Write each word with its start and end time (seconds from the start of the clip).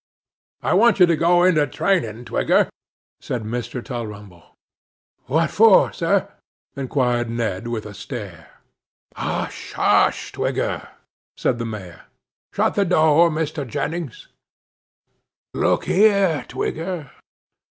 'I 0.63 0.73
want 0.73 0.99
you 0.99 1.05
to 1.05 1.15
go 1.15 1.43
into 1.43 1.67
training, 1.67 2.25
Twigger,' 2.25 2.71
said 3.19 3.43
Mr. 3.43 3.85
Tulrumble. 3.85 4.43
'What 5.27 5.51
for, 5.51 5.93
sir?' 5.93 6.27
inquired 6.75 7.29
Ned, 7.29 7.67
with 7.67 7.85
a 7.85 7.93
stare. 7.93 8.49
'Hush, 9.15 9.73
hush, 9.73 10.31
Twigger!' 10.31 10.87
said 11.37 11.59
the 11.59 11.67
Mayor. 11.69 12.05
'Shut 12.51 12.73
the 12.73 12.83
door, 12.85 13.29
Mr. 13.29 13.63
Jennings. 13.63 14.27
Look 15.53 15.85
here, 15.85 16.45
Twigger. 16.49 17.11